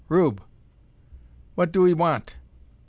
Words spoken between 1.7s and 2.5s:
doo 'ee want?"